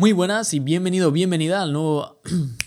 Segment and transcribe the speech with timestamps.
[0.00, 2.22] Muy buenas y bienvenido, bienvenida al nuevo...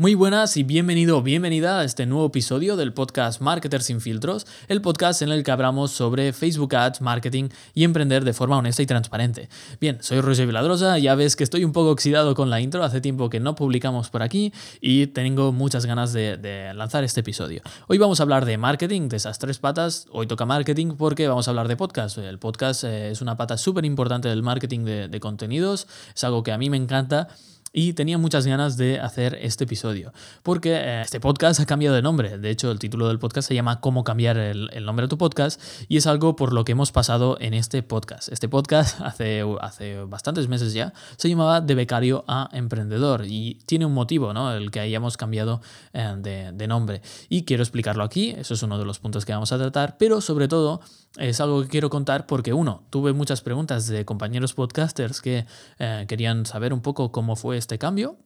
[0.00, 4.80] Muy buenas y bienvenido, bienvenida a este nuevo episodio del podcast Marketers sin filtros, el
[4.80, 8.86] podcast en el que hablamos sobre Facebook Ads, marketing y emprender de forma honesta y
[8.86, 9.50] transparente.
[9.78, 13.02] Bien, soy Roger Viladrosa, ya ves que estoy un poco oxidado con la intro, hace
[13.02, 17.60] tiempo que no publicamos por aquí y tengo muchas ganas de, lanzar este episodio.
[17.86, 21.46] Hoy vamos a hablar de marketing, de esas tres patas, hoy toca marketing porque vamos
[21.46, 22.16] a hablar de podcast.
[22.16, 26.52] El podcast eh, es una pata súper importante del marketing de contenidos, es algo que
[26.52, 27.28] a mí me encanta
[27.72, 32.02] y tenía muchas ganas de hacer este episodio, porque eh, este podcast ha cambiado de
[32.02, 32.38] nombre.
[32.38, 35.60] De hecho, el título del podcast se llama Cómo cambiar el, nombre de tu podcast
[35.88, 38.28] y es algo por lo que hemos pasado en este podcast.
[38.32, 43.86] Este podcast hace, hace bastantes meses ya se llamaba De becario a emprendedor y tiene
[43.86, 44.52] un motivo, ¿no?
[44.52, 45.60] El que hayamos cambiado
[45.92, 47.02] eh, de, nombre.
[47.28, 50.20] Y quiero explicarlo aquí, eso es uno de los puntos que vamos a tratar, pero
[50.20, 50.80] sobre todo
[51.18, 55.46] es algo que quiero contar porque, uno, tuve muchas preguntas de compañeros podcasters que
[55.78, 58.18] eh, querían saber un poco cómo fue este cambio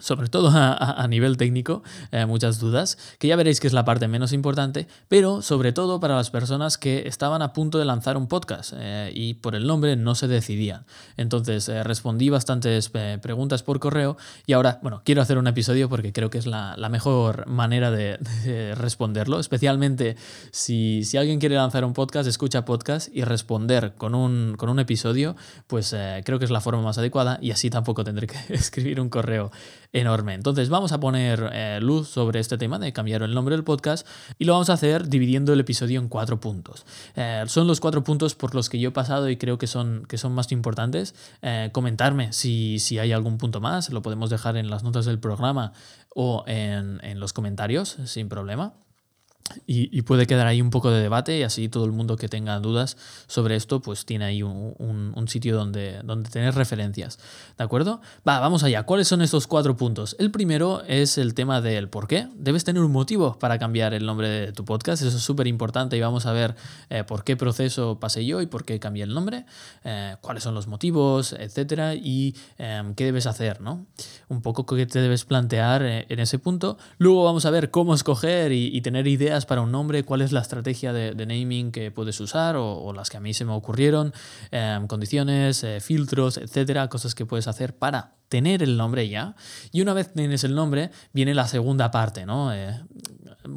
[0.00, 4.08] sobre todo a, nivel técnico, eh, muchas dudas, que ya veréis que es la parte
[4.08, 8.26] menos importante, pero sobre todo para las personas que estaban a punto de lanzar un
[8.26, 10.86] podcast eh, y por el nombre no se decidían.
[11.18, 16.12] Entonces eh, respondí bastantes preguntas por correo y ahora, bueno, quiero hacer un episodio porque
[16.12, 18.18] creo que es la, mejor manera de,
[18.74, 20.16] responderlo, especialmente
[20.50, 24.78] si, si, alguien quiere lanzar un podcast, escucha podcast y responder con un, con un
[24.78, 29.00] episodio, pues creo que es la forma más adecuada y así tampoco tendré que escribir
[29.00, 29.50] un correo
[29.92, 30.34] enorme.
[30.34, 34.06] Entonces vamos a poner eh, luz sobre este tema de cambiar el nombre del podcast
[34.38, 36.86] y lo vamos a hacer dividiendo el episodio en cuatro puntos.
[37.16, 40.04] Eh, son los cuatro puntos por los que yo he pasado y creo que son,
[40.08, 41.14] que son más importantes.
[41.42, 45.18] Eh, comentarme si, si, hay algún punto más, lo podemos dejar en las notas del
[45.18, 45.72] programa
[46.14, 48.74] o en, en los comentarios sin problema.
[49.66, 52.58] Y, puede quedar ahí un poco de debate y así todo el mundo que tenga
[52.60, 57.18] dudas sobre esto pues tiene ahí un, sitio donde, donde tener referencias.
[57.56, 58.00] ¿De acuerdo?
[58.26, 58.84] Va, vamos allá.
[58.84, 60.16] ¿Cuáles son estos cuatro puntos?
[60.18, 62.28] El primero es el tema del por qué.
[62.34, 65.02] Debes tener un motivo para cambiar el nombre de tu podcast.
[65.02, 66.54] Eso es súper importante y vamos a ver
[66.90, 69.44] eh, por qué proceso pasé yo y por qué cambié el nombre,
[69.84, 73.86] eh, cuáles son los motivos, etcétera, y em, qué debes hacer, ¿no?
[74.28, 76.78] Un poco qué te debes plantear eh, en ese punto.
[76.98, 80.40] Luego vamos a ver cómo escoger y tener ideas para un nombre, cuál es la
[80.40, 84.12] estrategia de, naming que puedes usar o, las que a mí se me ocurrieron,
[84.50, 89.36] em, condiciones, eh, filtros, etcétera, cosas que puedes hacer para tener el nombre ya.
[89.72, 92.50] Y una vez tienes el nombre, viene la segunda parte, ¿no?
[92.54, 92.80] Eh,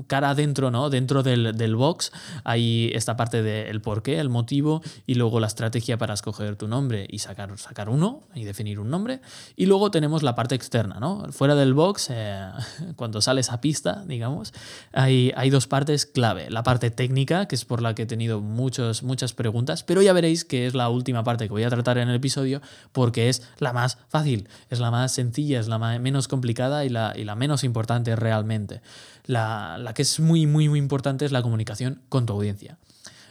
[0.08, 0.90] cara adentro, ¿no?
[0.90, 2.12] Dentro del, box
[2.44, 7.08] hay esta parte del qué, el motivo y luego la estrategia para escoger tu nombre
[7.10, 9.22] y sacar, sacar uno y definir un nombre.
[9.56, 11.32] Y luego tenemos la parte externa, ¿no?
[11.32, 12.50] Fuera del box, eh,
[12.96, 14.54] cuando sales a pista, digamos,
[14.94, 16.50] hay, hay dos partes clave.
[16.50, 20.14] La parte técnica, que es por la que he tenido muchos, muchas preguntas, pero ya
[20.14, 22.62] veréis que es la última parte que voy a tratar en el episodio
[22.92, 27.14] porque es la más fácil, es la más sencilla, es la menos complicada y la,
[27.16, 28.82] y la menos importante realmente.
[29.26, 32.78] La, la, que es muy, muy, muy importante es la comunicación con tu audiencia.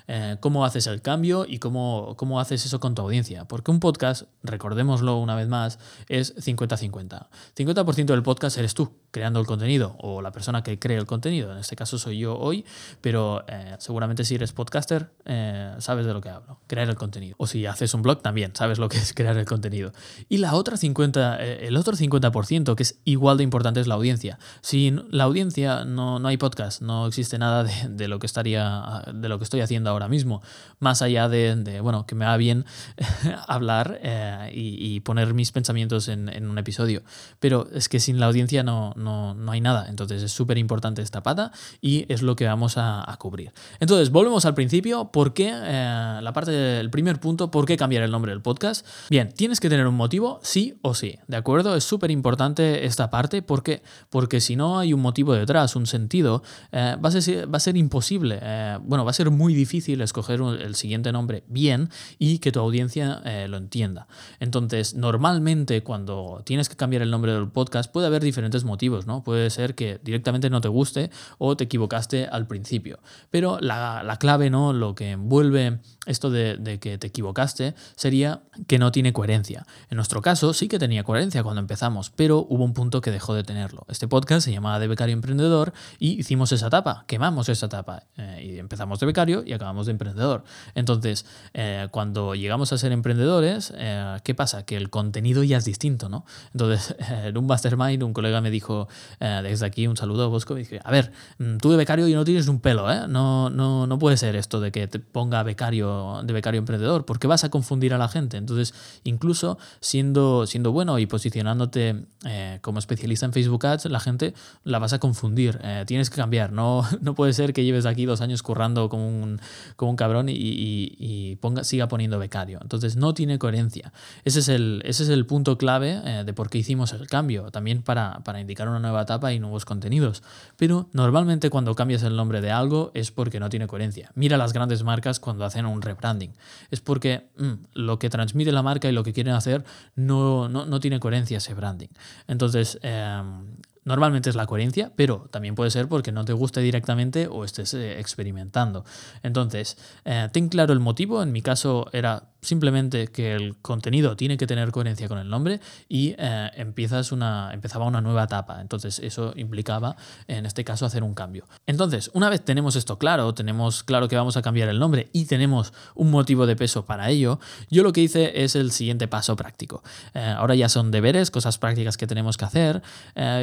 [0.06, 3.46] Eh, cómo haces el cambio y cómo, cómo haces eso con tu audiencia.
[3.46, 5.78] Porque un podcast, recordémoslo una vez más,
[6.08, 7.28] es 50-50.
[7.56, 11.52] 50%, del podcast eres tú, creando el contenido, o la persona que cree el contenido.
[11.52, 12.64] En este caso soy yo hoy,
[13.00, 17.36] pero eh, seguramente si eres podcaster, eh, sabes de lo que hablo, crear el contenido.
[17.38, 19.92] O si haces un blog, también sabes lo que es crear el contenido.
[20.28, 24.40] Y la otra 50, el otro 50%, que es igual de importante, es la audiencia.
[24.62, 29.04] Sin la audiencia no, no hay podcast, no existe nada de, de, lo que estaría,
[29.14, 30.42] de lo que estoy haciendo ahora mismo,
[30.80, 32.64] más allá de, bueno, que me va bien
[33.46, 37.02] hablar eh, y, poner mis pensamientos en, un episodio.
[37.40, 39.86] Pero es que sin la audiencia no, no hay nada.
[39.88, 43.52] Entonces es súper importante esta pata y es lo que vamos a, cubrir.
[43.80, 45.10] Entonces, volvemos al principio.
[45.12, 45.52] ¿Por qué?
[45.54, 48.86] Eh, la parte del primer punto, ¿por qué cambiar el nombre del podcast?
[49.08, 51.18] Bien, tienes que tener un motivo, sí o sí.
[51.28, 51.76] ¿De acuerdo?
[51.76, 53.40] Es súper importante esta parte.
[53.40, 53.82] ¿Por qué?
[54.10, 56.42] Porque si no hay un motivo detrás, un sentido,
[56.72, 58.40] eh, va, a ser, va a ser imposible.
[58.82, 63.22] bueno, va a ser muy difícil escoger el siguiente nombre bien y que tu audiencia
[63.24, 64.06] eh, lo entienda.
[64.40, 68.93] Entonces, normalmente cuando tienes que cambiar el nombre del podcast puede haber diferentes motivos,
[69.24, 73.00] Puede ser que directamente no te guste o te equivocaste al principio.
[73.30, 74.72] Pero la, clave, ¿no?
[74.72, 79.66] Lo que envuelve esto de, de, que te equivocaste sería que no tiene coherencia.
[79.90, 83.34] En nuestro caso sí que tenía coherencia cuando empezamos, pero hubo un punto que dejó
[83.34, 83.84] de tenerlo.
[83.88, 88.54] Este podcast se llamaba De Becario Emprendedor y hicimos esa etapa, quemamos esa etapa eh,
[88.54, 90.44] y empezamos de becario y acabamos de emprendedor.
[90.74, 94.64] Entonces, eh, cuando llegamos a ser emprendedores, eh, ¿qué pasa?
[94.64, 96.24] Que el contenido ya es distinto, ¿no?
[96.52, 98.83] Entonces, en un mastermind un colega me dijo,
[99.20, 102.08] Eh, desde aquí un saludo a Bosco, y dije, a ver, mm, tú de becario
[102.08, 103.06] y no tienes un pelo, ¿eh?
[103.08, 107.26] No, no, no puede ser esto de que te ponga becario, de becario emprendedor, porque
[107.26, 108.36] vas a confundir a la gente.
[108.36, 114.34] Entonces, incluso siendo, siendo bueno y posicionándote eh, como especialista en Facebook Ads, la gente
[114.64, 115.58] la vas a confundir.
[115.62, 119.06] Eh, tienes que cambiar, no, no puede ser que lleves aquí dos años currando como
[119.06, 119.40] un,
[119.76, 122.58] como un cabrón y, y, ponga, siga poniendo becario.
[122.62, 123.92] Entonces, no tiene coherencia.
[124.24, 127.82] Ese es el, ese es el punto clave de por qué hicimos el cambio, también
[127.82, 130.22] para, para indicar una nueva etapa y nuevos contenidos.
[130.56, 134.10] Pero normalmente cuando cambias el nombre de algo es porque no tiene coherencia.
[134.14, 136.32] Mira las grandes marcas cuando hacen un rebranding.
[136.70, 139.64] Es porque mm, lo que transmite la marca y lo que quieren hacer
[139.94, 141.88] no, no, no tiene coherencia ese branding.
[142.26, 143.44] Entonces, em,
[143.84, 147.74] Normalmente es la coherencia, pero también puede ser porque no te guste directamente o estés
[147.74, 148.84] eh, experimentando.
[149.22, 149.76] Entonces,
[150.06, 151.22] eh, ten claro el motivo.
[151.22, 155.60] En mi caso era simplemente que el contenido tiene que tener coherencia con el nombre
[155.88, 158.60] y eh, empiezas una, empezaba una nueva etapa.
[158.60, 159.96] Entonces, eso implicaba,
[160.28, 161.46] en este caso, hacer un cambio.
[161.66, 165.24] Entonces, una vez tenemos esto claro, tenemos claro que vamos a cambiar el nombre y
[165.24, 169.36] tenemos un motivo de peso para ello, yo lo que hice es el siguiente paso
[169.36, 169.82] práctico.
[170.14, 172.82] ahora ya son deberes, cosas prácticas que tenemos que hacer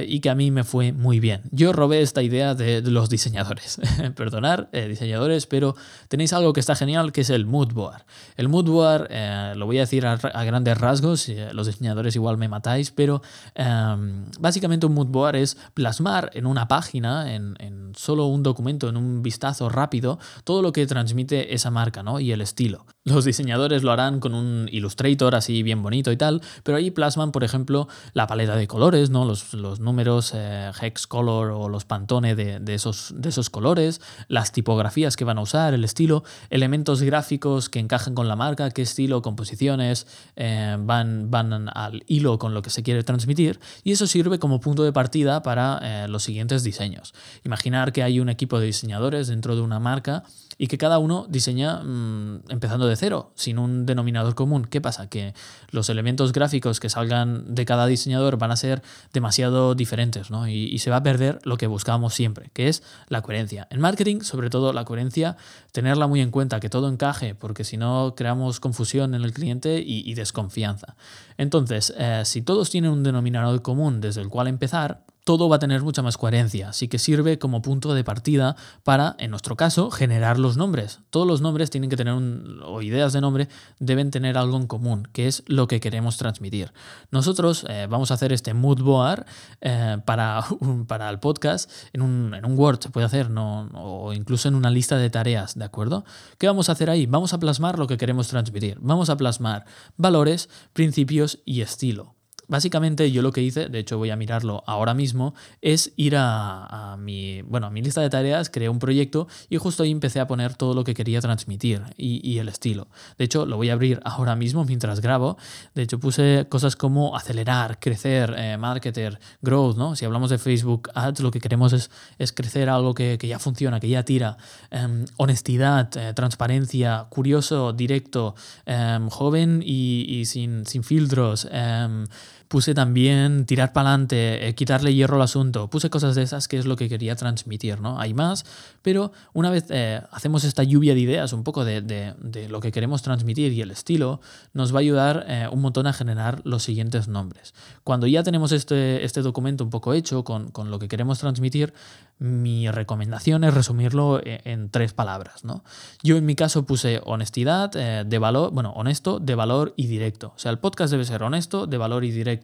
[0.07, 1.41] y que a mí me fue muy bien.
[1.51, 3.79] Yo robé esta idea de, los diseñadores.
[4.15, 5.75] Perdonar, eh, diseñadores, pero
[6.07, 8.03] tenéis algo que está genial que es el mood board.
[8.37, 12.37] El mood board, eh, lo voy a decir a, grandes rasgos, eh, los diseñadores igual
[12.37, 13.21] me matáis, pero
[13.55, 18.89] em, básicamente un mood board es plasmar en una página, en, en, solo un documento,
[18.89, 22.19] en un vistazo rápido, todo lo que transmite esa marca ¿no?
[22.19, 22.85] y el estilo.
[23.03, 27.31] Los diseñadores lo harán con un Illustrator así bien bonito y tal, pero ahí plasman,
[27.31, 29.25] por ejemplo, la paleta de colores, ¿no?
[29.25, 34.51] los, los números eh, hex color o los Pantone de, esos, de esos colores, las
[34.51, 38.83] tipografías que van a usar, el estilo, elementos gráficos que encajan con la marca, qué
[38.83, 40.05] estilo, composiciones
[40.35, 44.59] eh, van, van al hilo con lo que se quiere transmitir y eso sirve como
[44.59, 47.15] punto de partida para eh, los siguientes diseños.
[47.43, 50.23] Imaginar que hay un equipo de diseñadores dentro de una marca
[50.59, 54.65] y que cada uno diseña mm, empezando de cero, sin un denominador común.
[54.65, 55.09] ¿Qué pasa?
[55.09, 55.33] Que
[55.69, 58.81] los elementos gráficos que salgan de cada diseñador van a ser
[59.13, 60.47] demasiado diferentes ¿no?
[60.47, 63.67] y, se va a perder lo que buscábamos siempre, que es la coherencia.
[63.69, 65.37] En marketing, sobre todo la coherencia,
[65.71, 69.81] tenerla muy en cuenta, que todo encaje, porque si no creamos confusión en el cliente
[69.85, 70.95] y, desconfianza.
[71.37, 75.59] Entonces, eh, si todos tienen un denominador común desde el cual empezar, todo va a
[75.59, 79.91] tener mucha más coherencia, así que sirve como punto de partida para, en nuestro caso,
[79.91, 80.99] generar los nombres.
[81.09, 83.47] Todos los nombres tienen que tener, un, o ideas de nombre,
[83.79, 86.73] deben tener algo en común, que es lo que queremos transmitir.
[87.11, 89.25] Nosotros eh, vamos a hacer este mood board
[89.61, 90.43] eh, para,
[90.87, 94.55] para el podcast en un, en un, Word, se puede hacer, no, o incluso en
[94.55, 96.03] una lista de tareas, ¿de acuerdo?
[96.37, 97.05] ¿Qué vamos a hacer ahí?
[97.05, 98.77] Vamos a plasmar lo que queremos transmitir.
[98.81, 99.65] Vamos a plasmar
[99.97, 102.15] valores, principios y estilo.
[102.51, 106.97] Básicamente yo lo que hice, de hecho voy a mirarlo ahora mismo, es ir a,
[106.99, 110.27] mi, bueno, a mi lista de tareas, creé un proyecto y justo ahí empecé a
[110.27, 112.89] poner todo lo que quería transmitir y, el estilo.
[113.17, 115.37] De hecho, lo voy a abrir ahora mismo mientras grabo.
[115.75, 119.95] De hecho, puse cosas como acelerar, crecer, eh, marketer, growth, ¿no?
[119.95, 121.89] Si hablamos de Facebook Ads, lo que queremos es,
[122.19, 124.35] es crecer algo que, ya funciona, que ya tira.
[124.71, 131.47] Em, honestidad, eh, transparencia, curioso, directo, em, joven y, sin, sin filtros.
[131.49, 132.07] Em,
[132.51, 135.69] Puse también tirar para adelante, eh, quitarle hierro al asunto.
[135.69, 137.97] Puse cosas de esas que es lo que quería transmitir, ¿no?
[137.97, 138.43] Hay más,
[138.81, 142.13] pero una vez eh, hacemos esta lluvia de ideas, un poco de,
[142.49, 144.19] lo que queremos transmitir y el estilo,
[144.51, 147.53] nos va a ayudar eh, un montón a generar los siguientes nombres.
[147.85, 151.73] Cuando ya tenemos este, este documento un poco hecho con, con lo que queremos transmitir,
[152.19, 155.45] mi recomendación es resumirlo e, en, tres palabras.
[155.45, 155.63] ¿no?
[156.03, 160.33] Yo en mi caso puse honestidad, de valor, bueno, honesto, de valor y directo.
[160.35, 162.40] O sea, el podcast debe ser honesto, de valor y directo.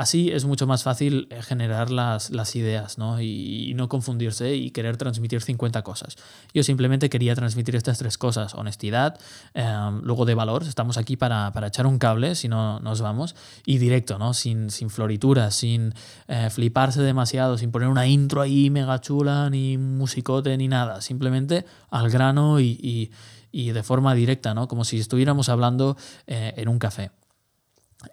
[0.00, 3.20] Así es mucho más fácil eh, generar las, las ideas ¿no?
[3.20, 6.16] Y, no confundirse y querer transmitir 50 cosas.
[6.54, 9.18] Yo simplemente quería transmitir estas tres cosas, honestidad,
[9.52, 13.36] em, luego de valor, estamos aquí para, para, echar un cable, si no nos vamos,
[13.66, 14.32] y directo, ¿no?
[14.32, 15.92] sin, sin florituras, sin
[16.28, 21.66] eh, fliparse demasiado, sin poner una intro ahí mega chula, ni musicote, ni nada, simplemente
[21.90, 23.10] al grano y,
[23.52, 24.66] y, de forma directa, ¿no?
[24.66, 27.10] como si estuviéramos hablando eh, en un café.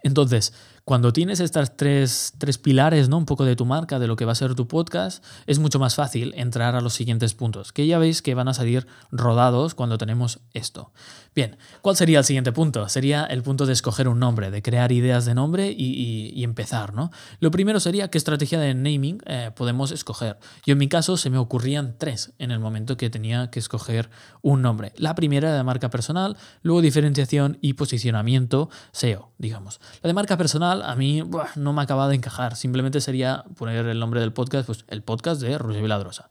[0.02, 0.52] Entonces,
[0.88, 3.18] cuando tienes estas tres, pilares, ¿no?
[3.18, 5.78] Un poco de tu marca, de lo que va a ser tu podcast, es mucho
[5.78, 9.74] más fácil entrar a los siguientes puntos, que ya veis que van a salir rodados
[9.74, 10.90] cuando tenemos esto.
[11.34, 12.88] Bien, ¿cuál sería el siguiente punto?
[12.88, 17.10] Sería el punto de escoger un nombre, de crear ideas de nombre y, empezar, ¿no?
[17.38, 20.38] Lo primero sería qué estrategia de naming eh, podemos escoger.
[20.64, 24.08] Yo en mi caso se me ocurrían tres en el momento que tenía que escoger
[24.40, 24.94] un nombre.
[24.96, 29.80] La primera de marca personal, luego diferenciación y posicionamiento SEO, digamos.
[30.02, 31.22] La de marca personal a mí
[31.56, 32.56] no me acaba de encajar.
[32.56, 36.30] Simplemente sería poner el nombre del podcast, pues el podcast de Roger Viladrosa.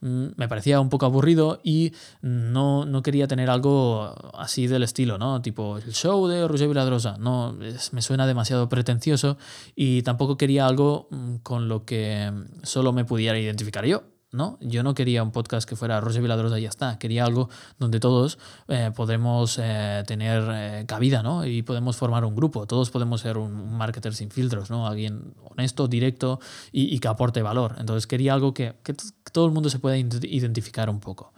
[0.00, 5.18] Mm, me parecía un poco aburrido y no, no, quería tener algo así del estilo,
[5.18, 5.42] ¿no?
[5.42, 7.16] Tipo el show de Roger Viladrosa.
[7.18, 7.56] No,
[7.92, 9.38] me suena demasiado pretencioso
[9.74, 14.04] y tampoco quería algo mm, con lo que solo me pudiera identificar yo.
[14.30, 14.58] ¿No?
[14.60, 16.98] Yo no quería un podcast que fuera Roger Viladrosa y ya está.
[16.98, 21.46] Quería algo donde todos eh, podremos eh, tener eh, cabida, ¿no?
[21.46, 22.66] Y podemos formar un grupo.
[22.66, 24.86] Todos podemos ser un, marketer sin filtros, ¿no?
[24.86, 26.40] Alguien honesto, directo
[26.72, 27.76] y, que aporte valor.
[27.78, 28.94] Entonces quería algo que, que
[29.32, 31.32] todo el mundo se pueda identificar un poco.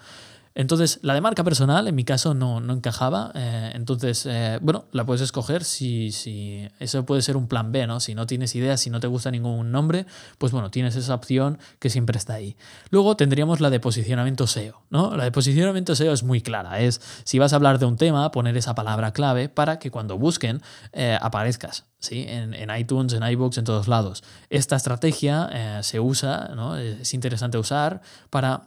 [0.55, 3.31] Entonces, la de marca personal en mi caso no, encajaba.
[3.35, 7.87] Eh, entonces, eh, bueno, la puedes escoger si, si, eso puede ser un plan B,
[7.87, 8.01] ¿no?
[8.01, 10.07] Si no tienes idea, si no te gusta ningún nombre,
[10.39, 12.57] pues bueno, tienes esa opción que siempre está ahí.
[12.91, 15.17] Luego tendríamos la de posicionamiento SEO, ¿no?
[15.17, 16.81] La de posicionamiento SEO es muy clara.
[16.81, 20.19] Es si vas a hablar de un tema, poner esa palabra clave para que cuando
[20.19, 21.87] busquen eh, aparezcas.
[22.01, 22.25] ¿sí?
[22.27, 24.25] En, en, iTunes, en iBooks, en todos lados.
[24.49, 26.77] Esta estrategia se usa, ¿no?
[26.77, 28.63] es interesante usar para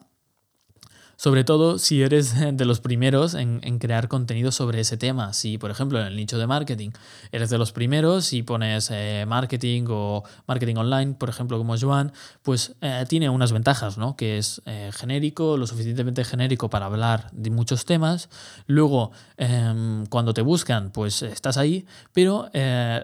[1.24, 5.32] sobre todo si eres de los primeros en, crear contenido sobre ese tema.
[5.32, 6.90] Si, por ejemplo, en el nicho de marketing
[7.32, 12.12] eres de los primeros y pones eh, marketing o marketing online, por ejemplo, como Joan,
[12.42, 14.18] pues eh, tiene unas ventajas, ¿no?
[14.18, 18.28] Que es eh, genérico, lo suficientemente genérico para hablar de muchos temas.
[18.68, 22.50] Luego, em, cuando te buscan, pues estás ahí, pero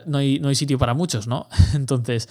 [0.05, 1.47] no hay, no, hay, sitio para muchos, ¿no?
[1.73, 2.27] Entonces,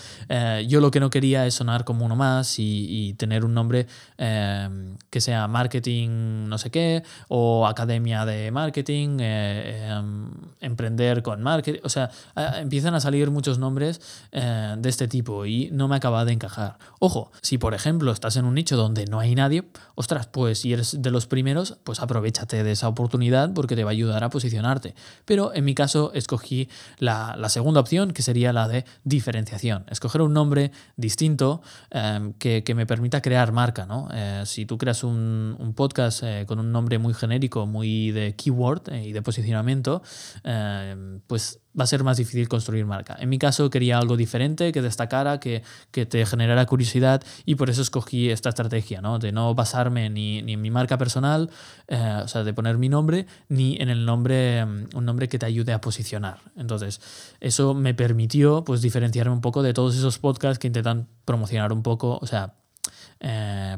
[0.66, 3.86] yo lo que no quería es sonar como uno más y, y tener un nombre
[4.18, 10.30] em, que sea marketing marketing no sé qué, o academia de marketing, eh, em,
[10.60, 12.10] emprender con marketing, o sea,
[12.56, 14.00] empiezan a salir muchos nombres
[14.32, 16.78] eh, de este tipo y no me acaba de encajar.
[16.98, 20.72] Ojo, si por ejemplo estás en un nicho donde no hay nadie, ostras, pues si
[20.72, 24.30] eres de los primeros, pues aprovechate de esa oportunidad porque te va a ayudar a
[24.30, 24.94] posicionarte.
[25.24, 26.68] Pero en mi caso escogí
[26.98, 29.84] la, segunda opción, que sería la de diferenciación.
[29.88, 34.08] Escoger un nombre distinto em, que, que, me permita crear marca, ¿no?
[34.12, 38.34] Eh, si tú creas un, un podcast eh, con un nombre muy genérico, muy de
[38.34, 40.02] keyword eh, y de posicionamiento,
[40.44, 43.16] eh, pues va a ser más difícil construir marca.
[43.20, 47.70] En mi caso quería algo diferente, que destacara, que, que te generara curiosidad y por
[47.70, 49.18] eso escogí esta estrategia, ¿no?
[49.18, 51.50] de no basarme ni, ni en mi marca personal,
[51.88, 55.72] o sea, de poner mi nombre, ni en el nombre, un nombre que te ayude
[55.72, 56.38] a posicionar.
[56.56, 57.00] Entonces,
[57.38, 61.84] eso me permitió pues diferenciarme un poco de todos esos podcasts que intentan promocionar un
[61.84, 62.57] poco, o sea,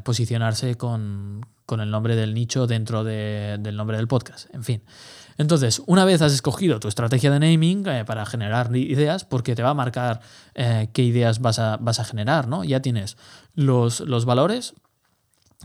[0.03, 4.53] posicionarse con, con el nombre del nicho dentro del nombre del podcast.
[4.53, 4.83] En fin.
[5.37, 9.63] Entonces, una vez has escogido tu estrategia de naming eh, para generar ideas, porque te
[9.63, 10.19] va a marcar
[10.53, 12.63] eh, qué ideas vas a, vas a, generar, ¿no?
[12.63, 13.17] Ya tienes
[13.55, 14.73] los, los valores,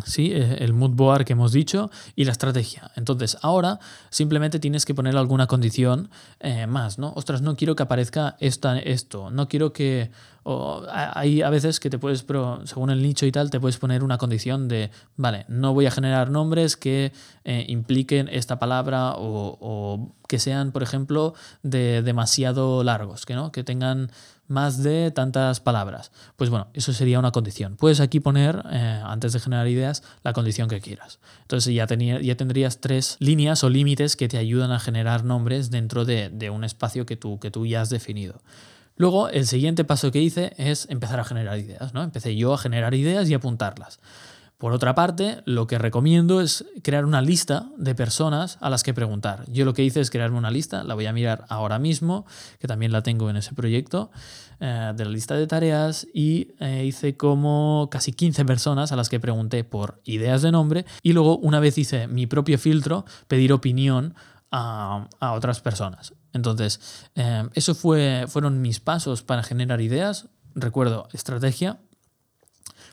[0.05, 0.33] ¿sí?
[0.33, 2.91] Eh, el mood board que hemos dicho y la estrategia.
[2.97, 3.79] Entonces, ahora
[4.11, 6.11] simplemente tienes que poner alguna condición
[6.69, 7.13] más, ¿no?
[7.17, 10.11] Ostras, no quiero que aparezca esta, esto, no quiero que
[10.49, 13.79] o hay a veces que te puedes, pero según el nicho y tal, te puedes
[13.79, 17.13] poner una condición de, vale, no voy a generar nombres que
[17.43, 21.35] eh, impliquen esta palabra o, que sean, por ejemplo,
[21.65, 23.51] de demasiado largos, que, ¿no?
[23.51, 24.13] que tengan
[24.49, 26.13] más de tantas palabras.
[26.37, 27.77] Pues bueno, eso sería una condición.
[27.77, 31.19] Puedes aquí poner, eh, antes de generar ideas, la condición que quieras.
[31.43, 36.05] Entonces ya, ya tendrías tres líneas o límites que te ayudan a generar nombres dentro
[36.05, 38.41] de, de un espacio que tú, que tú ya has definido.
[38.97, 42.03] Luego, el siguiente paso que hice es empezar a generar ideas, ¿no?
[42.03, 44.01] Empecé yo a generar ideas y apuntarlas.
[44.59, 48.95] Por otra parte, lo que recomiendo es crear una lista de personas a las que
[48.95, 49.45] preguntar.
[49.51, 52.25] Yo lo que hice es crearme una lista, la voy a mirar ahora mismo,
[52.59, 54.11] que también la tengo en ese proyecto,
[54.61, 59.11] eh, de la lista de tareas, y eh, hice como casi 15 personas a las
[59.11, 63.53] que pregunté por ideas de nombre, y luego una vez hice mi propio filtro, pedir
[63.53, 64.15] opinión
[64.51, 66.15] a, otras personas.
[66.33, 70.29] Entonces, eh, eso fue, fueron mis pasos para generar ideas.
[70.55, 71.79] Recuerdo, estrategia,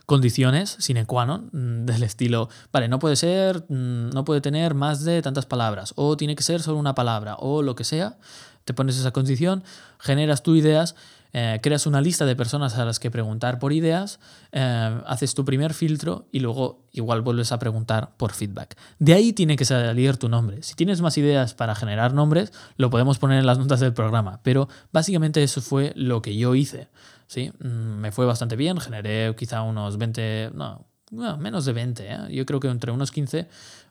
[0.05, 4.73] condiciones sine qua non mm, del estilo, vale, no puede ser, mm, no puede tener
[4.73, 8.17] más de tantas palabras, o tiene que ser solo una palabra, o lo que sea,
[8.65, 9.63] te pones esa condición,
[9.99, 10.95] generas tus ideas
[11.33, 14.19] eh, creas una lista de personas a las que preguntar por ideas,
[14.51, 18.77] eh, haces tu primer filtro y luego igual vuelves a preguntar por feedback.
[18.99, 20.61] De ahí tiene que salir tu nombre.
[20.61, 24.41] Si tienes más ideas para generar nombres, lo podemos poner en las notas del programa,
[24.43, 26.87] pero básicamente eso fue lo que yo hice.
[27.25, 27.51] ¿sí?
[27.59, 30.85] Mm, me fue bastante bien, generé quizá unos 20, no,
[31.39, 32.17] menos de 20, ¿eh?
[32.31, 33.47] yo creo que entre unos 15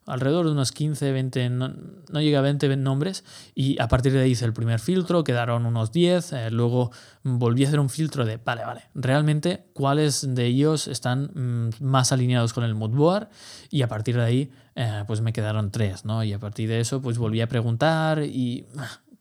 [0.07, 1.75] alrededor de unos 15, 20, no,
[2.11, 5.67] no llega a 20 nombres y a partir de ahí hice el primer filtro, quedaron
[5.67, 6.91] unos 10, eh, luego
[7.23, 12.13] volví a hacer un filtro de, vale, vale, realmente cuáles de ellos están mm, más
[12.13, 13.29] alineados con el mood board
[13.71, 16.25] y a partir de ahí eh, pues me quedaron 3, ¿no?
[16.25, 18.67] Y a partir de eso pues volví a preguntar y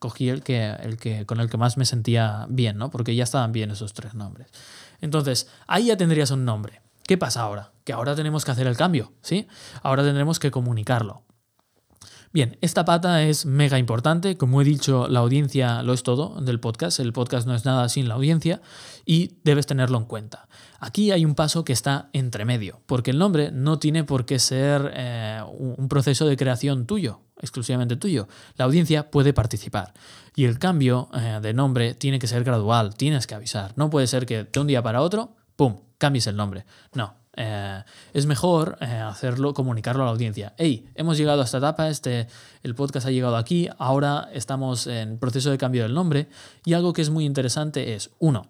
[0.02, 2.90] cogí el que, el que, con el que más me sentía bien, ¿no?
[2.90, 4.48] Porque ya estaban bien esos tres nombres.
[5.00, 6.80] Entonces, ahí ya tendrías un nombre.
[7.12, 7.72] ¿Qué pasa ahora?
[7.84, 9.46] Que ahora tenemos que hacer el cambio, ¿sí?
[9.82, 11.24] Ahora tendremos que comunicarlo.
[12.32, 14.38] Bien, esta pata es mega importante.
[14.38, 17.00] Como he dicho, la audiencia lo es todo del podcast.
[17.00, 18.62] El podcast no es nada sin la audiencia
[19.04, 20.48] y debes tenerlo en cuenta.
[20.80, 24.38] Aquí hay un paso que está entre medio, porque el nombre no tiene por qué
[24.38, 28.26] ser eh, un proceso de creación tuyo, exclusivamente tuyo.
[28.56, 29.92] La audiencia puede participar.
[30.34, 33.74] Y el cambio eh, de nombre tiene que ser gradual, tienes que avisar.
[33.76, 36.66] No puede ser que de un día para otro, ¡pum!, cambies el nombre.
[36.94, 37.80] No, eh,
[38.12, 40.52] es mejor eh, hacerlo, comunicarlo a la audiencia.
[40.58, 42.26] Hey, hemos llegado a esta etapa, este,
[42.64, 46.26] el podcast ha llegado aquí, ahora estamos en proceso de cambio del nombre
[46.64, 48.48] y algo que es muy interesante es, uno,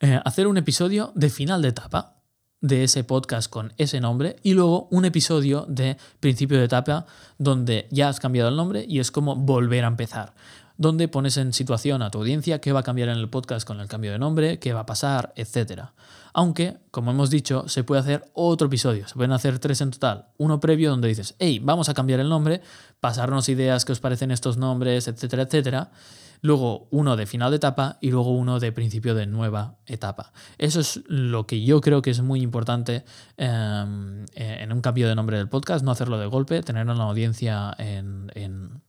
[0.00, 2.22] eh, hacer un episodio de final de etapa
[2.62, 7.04] de ese podcast con ese nombre y luego un episodio de principio de etapa
[7.36, 10.32] donde ya has cambiado el nombre y es como volver a empezar
[10.76, 13.80] donde pones en situación a tu audiencia qué va a cambiar en el podcast con
[13.80, 15.84] el cambio de nombre, qué va a pasar, etc.
[16.32, 20.26] Aunque, como hemos dicho, se puede hacer otro episodio, se pueden hacer tres en total.
[20.36, 22.60] Uno previo donde dices, hey, vamos a cambiar el nombre,
[23.00, 25.90] pasarnos ideas que os parecen estos nombres, etcétera, etcétera.
[26.40, 30.32] Luego uno de final de etapa y luego uno de principio de nueva etapa.
[30.58, 33.04] Eso es lo que yo creo que es muy importante
[33.38, 37.74] em, en un cambio de nombre del podcast, no hacerlo de golpe, tener una audiencia
[37.78, 38.82] en en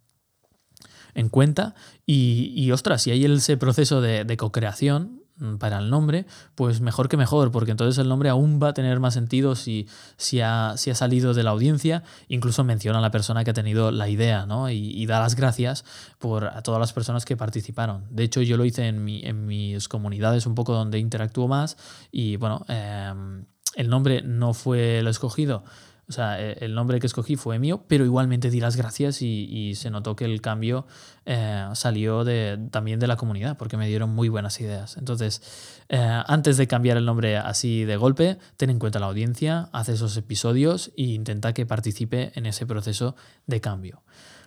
[1.30, 1.76] cuenta.
[2.06, 6.82] Y, y ostras, si hay ese proceso de, de co-creación mm, para el nombre, pues
[6.82, 10.42] mejor que mejor, porque entonces el nombre aún va a tener más sentido si, si,
[10.42, 13.92] ha, si ha salido de la audiencia, incluso menciona a la persona que ha tenido
[13.92, 14.70] la idea, ¿no?
[14.70, 15.86] Y, da las gracias
[16.20, 18.06] por a todas las personas que participaron.
[18.10, 21.78] De hecho, yo lo hice en, mi, en mis comunidades un poco donde interactúo más
[22.12, 23.46] y bueno, em,
[23.76, 25.64] el nombre no fue el escogido
[26.08, 29.74] o sea, e, el nombre que escogí fue mío, pero igualmente di las gracias y,
[29.76, 30.86] se notó que el cambio
[31.26, 34.98] eh, salió de, también de la comunidad, porque me dieron muy buenas ideas.
[34.98, 35.42] Entonces,
[35.90, 39.90] eh, antes de cambiar el nombre así de golpe, ten en cuenta la audiencia, haz
[39.90, 43.16] esos episodios e intenta que participe en ese proceso
[43.48, 44.04] de cambio.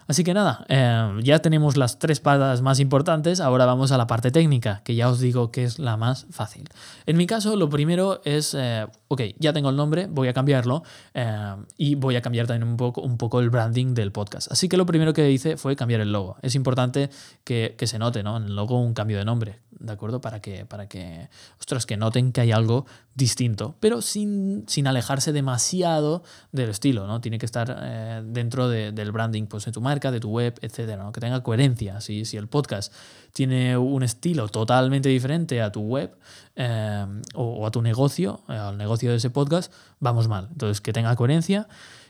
[0.09, 4.07] Así que nada, eh, ya tenemos las tres patas más importantes, ahora vamos a la
[4.07, 6.65] parte técnica, que ya os digo que es la más fácil.
[7.05, 10.83] En mi caso, lo primero es, eh, ok, ya tengo el nombre, voy a cambiarlo
[11.13, 14.51] eh, y voy a cambiar también un poco, el branding del podcast.
[14.51, 16.39] Así que lo primero que hice fue cambiar el logo.
[16.41, 17.11] Es importante
[17.45, 18.39] que, que se note ¿no?
[18.39, 19.61] en el logo un cambio de nombre.
[19.81, 20.21] ¿De acuerdo?
[20.21, 25.33] Para que, para que, ostras, que noten que hay algo distinto, pero sin, sin alejarse
[25.33, 27.21] demasiado del estilo, ¿no?
[27.21, 31.03] Tiene que estar eh, dentro del branding pues, de tu marca, de tu web, etcétera,
[31.03, 31.13] ¿no?
[31.13, 32.01] Que tenga coherencia.
[32.01, 32.93] Si, si el podcast
[33.33, 36.17] tiene un estilo totalmente diferente a tu web
[36.57, 40.49] eh, o, a tu negocio, eh, al negocio de ese podcast, vamos mal.
[40.51, 41.69] Entonces, que tenga coherencia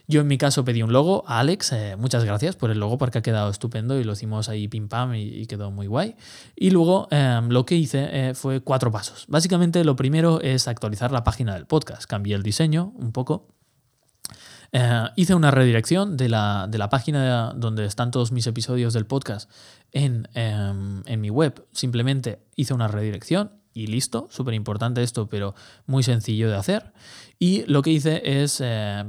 [0.09, 2.97] yo en mi caso pedí un logo a Alex, eh, muchas gracias por el logo
[2.97, 6.15] porque ha quedado estupendo y lo hicimos ahí pim pam y, quedó muy guay.
[6.55, 9.25] Y luego em, lo que hice eh, fue cuatro pasos.
[9.27, 12.05] Básicamente lo primero es actualizar la página del podcast.
[12.05, 13.49] Cambié el diseño un poco.
[14.71, 19.05] Eh, hice una redirección de la, de la, página donde están todos mis episodios del
[19.05, 19.51] podcast
[19.91, 21.67] en, em, en mi web.
[21.71, 25.53] Simplemente hice una redirección y listo, súper importante esto, pero
[25.85, 26.93] muy sencillo de hacer.
[27.37, 28.61] Y lo que hice es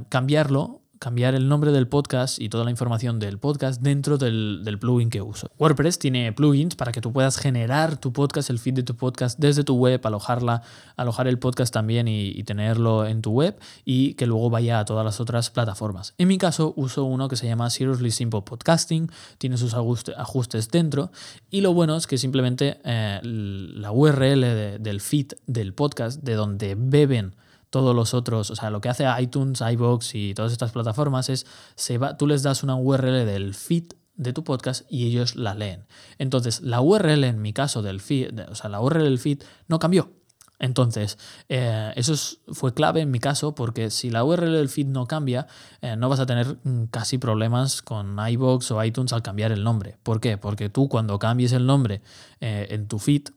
[0.09, 5.09] cambiarlo cambiar el nombre del podcast y toda la información del podcast dentro del, plugin
[5.09, 5.49] que uso.
[5.57, 9.39] WordPress tiene plugins para que tú puedas generar tu podcast, el feed de tu podcast
[9.39, 10.61] desde tu web, alojarla,
[10.97, 15.03] alojar el podcast también y, tenerlo en tu web y que luego vaya a todas
[15.03, 16.13] las otras plataformas.
[16.19, 19.09] En mi caso uso uno que se llama Seriously Simple Podcasting,
[19.39, 21.11] tiene sus ajustes dentro
[21.49, 26.75] y lo bueno es que simplemente eh, la URL del feed del podcast, de donde
[26.77, 27.33] beben
[27.71, 31.47] todos los otros, o sea, lo que hace iTunes, iBox y todas estas plataformas es,
[31.75, 35.55] se va, tú les das una URL del feed de tu podcast y ellos la
[35.55, 35.85] leen.
[36.19, 39.79] Entonces, la URL en mi caso del feed, o sea, la URL del feed no
[39.79, 40.11] cambió.
[40.59, 41.17] Entonces,
[41.49, 42.13] eh, eso
[42.53, 45.47] fue clave en mi caso porque si la URL del feed no cambia,
[45.81, 49.63] eh, no vas a tener mm, casi problemas con iBox o iTunes al cambiar el
[49.63, 49.97] nombre.
[50.03, 50.37] ¿Por qué?
[50.37, 52.03] Porque tú cuando cambies el nombre
[52.41, 53.29] eh, en tu feed,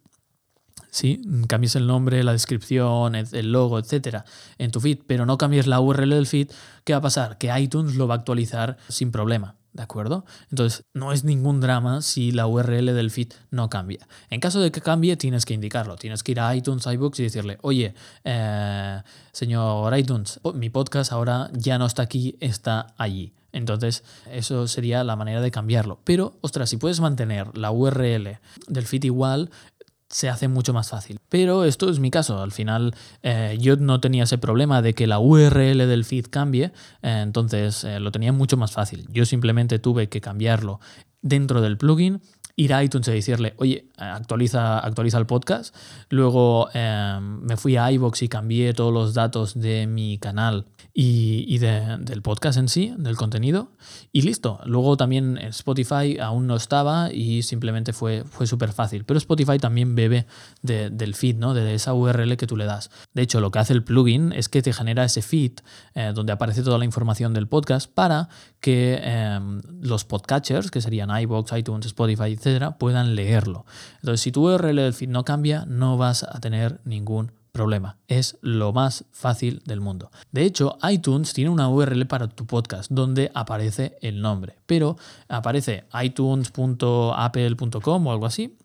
[0.95, 1.21] ¿sí?
[1.49, 4.25] cambies el nombre, la descripción, el logo, etcétera,
[4.59, 6.51] en tu feed, pero no cambies la URL del feed,
[6.85, 7.37] ¿qué va a pasar?
[7.37, 9.57] Que iTunes lo va a actualizar sin problema.
[9.73, 10.25] ¿De acuerdo?
[10.51, 14.07] Entonces, no es ningún drama si la URL del feed no cambia.
[14.31, 15.97] En caso de que cambie, tienes que indicarlo.
[15.97, 19.03] Tienes que ir a iTunes, iBooks y decirle, oye, eh,
[19.33, 23.33] señor iTunes, mi podcast ahora ya no está aquí, está allí.
[23.55, 26.01] Entonces, eso sería la manera de cambiarlo.
[26.05, 29.51] Pero, ostras, si puedes mantener la URL del feed igual,
[30.15, 31.19] se hace mucho más fácil.
[31.29, 32.41] Pero esto es mi caso.
[32.41, 36.67] Al final eh, yo no tenía ese problema de que la URL del feed cambie,
[37.03, 39.09] eh, entonces eh, lo tenía mucho más fácil.
[39.11, 40.79] Yo simplemente tuve que cambiarlo
[41.21, 42.21] dentro del plugin
[42.57, 45.75] ir a iTunes y decirle, oye, actualiza, actualiza el podcast.
[46.09, 51.59] Luego em, me fui a iBox y cambié todos los datos de mi canal y,
[51.59, 53.73] del podcast en sí, del contenido.
[54.13, 54.61] Y listo.
[54.65, 59.05] Luego también Spotify aún no estaba y simplemente fue, fue súper fácil.
[59.05, 60.27] Pero Spotify también bebe
[60.63, 61.55] del feed, ¿no?
[61.55, 62.91] De esa URL que tú le das.
[63.13, 65.53] De hecho, lo que hace el plugin es que te genera ese feed
[65.95, 68.29] eh, donde aparece toda la información del podcast para
[68.61, 72.37] que em, los podcatchers, que serían iBox, iTunes, Spotify,
[72.79, 73.65] puedan leerlo.
[73.97, 77.97] Entonces, si tu URL del feed no cambia, no vas a tener ningún problema.
[78.09, 80.11] Es lo más fácil del mundo.
[80.33, 84.97] De hecho, iTunes tiene una URL para tu podcast donde aparece el nombre, pero
[85.29, 88.59] aparece itunes.apple.com o algo así,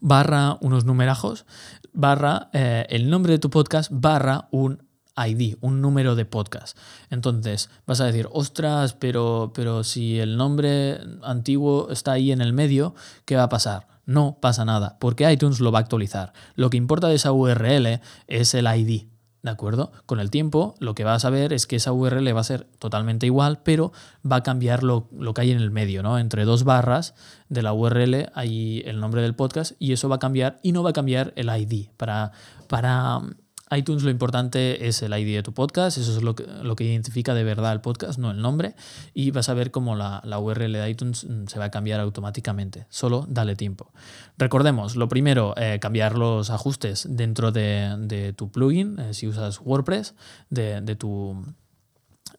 [0.00, 1.46] barra unos numerajos,
[1.94, 4.82] barra eh, el nombre de tu podcast, barra un
[5.16, 6.76] ID, un número de podcast.
[7.10, 12.52] Entonces vas a decir, ostras, pero, pero si el nombre antiguo está ahí en el
[12.52, 12.94] medio,
[13.24, 13.90] ¿qué va a pasar?
[14.10, 16.32] no pasa nada, porque iTunes lo va a actualizar.
[16.56, 19.04] Lo que importa de esa URL es el ID.
[19.42, 19.90] ¿De acuerdo?
[20.04, 22.64] Con el tiempo lo que vas a ver es que esa URL va a ser
[22.78, 23.92] totalmente igual, pero
[24.30, 26.18] va a cambiar lo, que hay en el medio, ¿no?
[26.18, 27.14] Entre dos barras
[27.48, 30.82] de la URL hay el nombre del podcast y eso va a cambiar y no
[30.82, 31.88] va a cambiar el ID.
[31.96, 32.32] Para,
[32.68, 33.22] para
[33.70, 36.84] iTunes lo importante es el ID de tu podcast, eso es lo que, lo que
[36.84, 38.74] identifica de verdad el podcast, no el nombre,
[39.14, 42.86] y vas a ver cómo la, URL de iTunes mm, se va a cambiar automáticamente,
[42.88, 43.92] solo dale tiempo.
[44.38, 50.14] Recordemos, lo primero, eh, cambiar los ajustes dentro de, tu plugin, eh, si usas WordPress,
[50.48, 51.44] de, de tu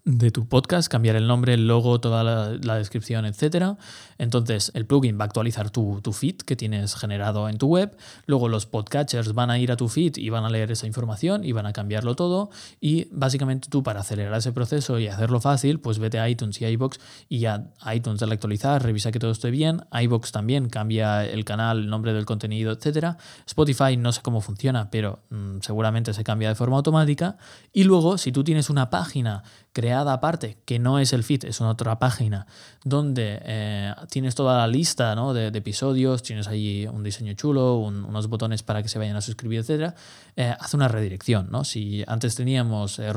[0.03, 3.77] de tu podcast, cambiar el nombre, el logo, toda la, descripción, etc.
[4.17, 7.95] Entonces el plugin va a actualizar tu, feed que tienes generado en tu web.
[8.25, 11.43] Luego los podcatchers van a ir a tu feed y van a leer esa información
[11.43, 12.49] y van a cambiarlo todo.
[12.79, 16.65] Y básicamente tú para acelerar ese proceso y hacerlo fácil, pues vete a iTunes y
[16.65, 19.83] iBox y a iTunes al actualizar, revisa que todo esté bien.
[19.91, 23.17] iBox también cambia el canal, el nombre del contenido, etc.
[23.45, 27.37] Spotify no sé cómo funciona, pero mm, seguramente se cambia de forma automática.
[27.71, 31.59] Y luego si tú tienes una página creada aparte, que no es el feed, es
[31.59, 32.47] una otra página,
[32.83, 38.63] donde eh, tienes toda la lista de, episodios, tienes ahí un diseño chulo, unos botones
[38.63, 39.93] para que se vayan a suscribir, etc.
[40.35, 41.49] Eh, hace una redirección.
[41.51, 41.63] ¿no?
[41.63, 43.11] Si antes teníamos eh,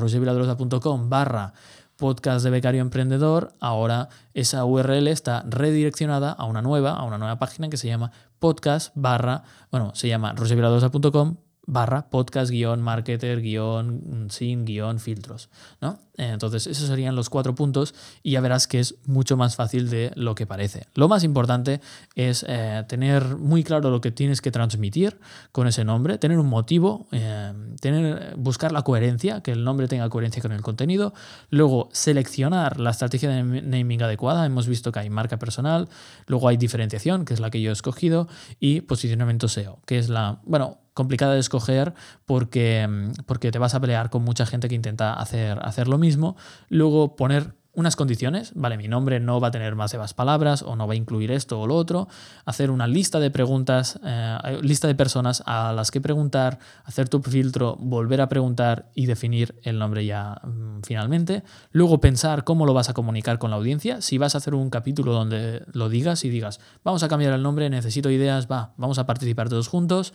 [1.07, 1.53] barra
[1.97, 7.39] podcast de becario emprendedor, ahora esa URL está redireccionada a una nueva, a una nueva
[7.39, 14.27] página que se llama podcast barra, bueno, se llama rogerviladrosa.com barra podcast guion marketer guion
[14.29, 15.49] sin guion filtros.
[15.81, 15.99] ¿no?
[16.17, 20.11] Entonces esos serían los cuatro puntos y ya verás que es mucho más fácil de
[20.15, 20.87] lo que parece.
[20.93, 21.81] Lo más importante
[22.15, 25.19] es eh, tener muy claro lo que tienes que transmitir
[25.51, 30.09] con ese nombre, tener un motivo, eh, tener, buscar la coherencia, que el nombre tenga
[30.09, 31.13] coherencia con el contenido,
[31.49, 35.89] luego seleccionar la estrategia de naming adecuada, hemos visto que hay marca personal,
[36.27, 38.27] luego hay diferenciación, que es la que yo he escogido,
[38.59, 41.93] y posicionamiento SEO, que es la, bueno, complicada de escoger
[42.25, 46.35] porque, porque te vas a pelear con mucha gente que intenta hacer, hacer lo mismo.
[46.69, 50.61] Luego poner unas condiciones, vale, mi nombre no va a tener más de las palabras
[50.61, 52.07] o no va a incluir esto o lo otro,
[52.45, 57.21] hacer una lista de preguntas, eh, lista de personas a las que preguntar, hacer tu
[57.21, 61.43] filtro, volver a preguntar y definir el nombre ya mm, finalmente.
[61.71, 64.69] Luego pensar cómo lo vas a comunicar con la audiencia, si vas a hacer un
[64.69, 68.99] capítulo donde lo digas y digas, vamos a cambiar el nombre, necesito ideas, va, vamos
[68.99, 70.13] a participar todos juntos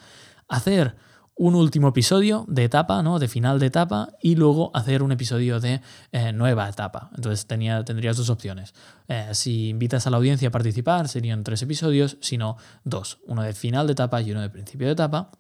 [0.51, 0.97] hacer
[1.37, 3.19] un último episodio de etapa, ¿no?
[3.19, 5.81] de final de etapa, y luego hacer un episodio de
[6.13, 7.11] eh, nueva etapa.
[7.17, 8.75] Entonces tenía, tendrías dos opciones.
[9.09, 13.55] Eh, si invitas a la audiencia a participar, serían tres episodios, sino dos, uno de
[13.55, 15.31] final de etapa y uno de principio de etapa.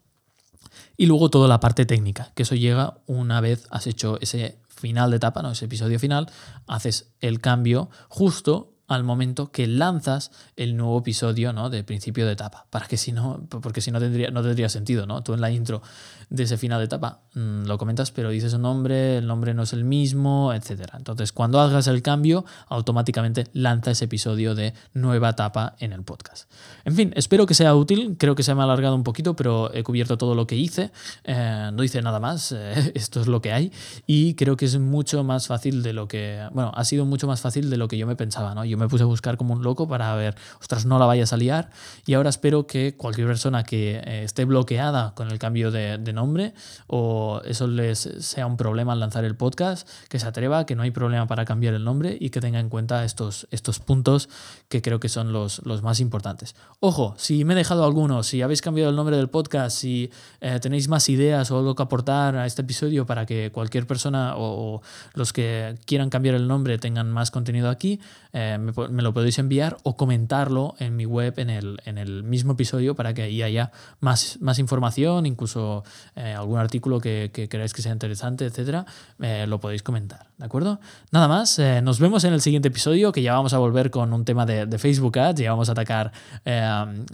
[0.96, 5.10] Y luego toda la parte técnica, que eso llega una vez has hecho ese final
[5.10, 5.50] de etapa, ¿no?
[5.50, 6.30] ese episodio final,
[6.66, 11.70] haces el cambio justo al momento que lanzas el nuevo episodio ¿no?
[11.70, 12.66] de principio de etapa.
[12.70, 15.22] Para que si no, porque si no tendría, no tendría sentido, ¿no?
[15.22, 15.80] Tú en la intro
[16.28, 19.62] de ese final de etapa mm, lo comentas, pero dices un nombre, el nombre no
[19.62, 20.94] es el mismo, etc.
[20.96, 26.50] Entonces, cuando hagas el cambio, automáticamente lanza ese episodio de nueva etapa en el podcast.
[26.84, 28.16] En fin, espero que sea útil.
[28.18, 30.90] Creo que se me ha alargado un poquito, pero he cubierto todo lo que hice.
[31.24, 32.52] Eh, no hice nada más.
[32.52, 33.72] Eh, esto es lo que hay.
[34.06, 36.48] Y creo que es mucho más fácil de lo que.
[36.52, 38.64] Bueno, ha sido mucho más fácil de lo que yo me pensaba, ¿no?
[38.80, 41.70] Me puse a buscar como un loco para ver, ostras, no la vayas a liar.
[42.06, 46.54] Y ahora espero que cualquier persona que eh, esté bloqueada con el cambio de, nombre
[46.88, 50.82] o eso les sea un problema al lanzar el podcast, que se atreva, que no
[50.82, 54.28] hay problema para cambiar el nombre y que tenga en cuenta estos, estos puntos
[54.68, 56.56] que creo que son los, los más importantes.
[56.80, 60.58] Ojo, si me he dejado alguno, si habéis cambiado el nombre del podcast, si eh,
[60.60, 64.82] tenéis más ideas o algo que aportar a este episodio para que cualquier persona o,
[65.14, 68.00] los que quieran cambiar el nombre tengan más contenido aquí,
[68.32, 72.22] eh, me me, lo podéis enviar o comentarlo en mi web en el, en el
[72.22, 75.84] mismo episodio para que ahí haya más, más información, incluso
[76.16, 78.86] eh, algún artículo que, que, queráis que sea interesante, etcétera,
[79.20, 80.80] eh, lo podéis comentar, ¿de acuerdo?
[81.10, 84.24] Nada más, nos vemos en el siguiente episodio que ya vamos a volver con un
[84.24, 86.12] tema de, de Facebook Ads, ya vamos a atacar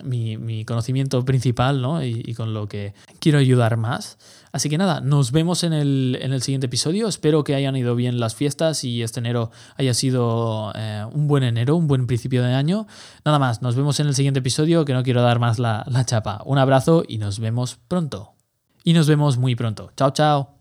[0.05, 2.03] mi, mi, conocimiento principal ¿no?
[2.05, 4.19] y con lo que quiero ayudar más.
[4.57, 7.09] Así que nada, nos vemos en el, en el, siguiente episodio.
[7.09, 11.43] Espero que hayan ido bien las fiestas y este enero haya sido eh, un buen
[11.43, 12.87] enero, un buen principio de año.
[13.23, 16.07] Nada más, nos vemos en el siguiente episodio, que no quiero dar más la, la
[16.07, 16.41] chapa.
[16.47, 18.33] Un abrazo y nos vemos pronto.
[18.83, 19.93] Y nos vemos muy pronto.
[19.95, 20.56] Chao, chao.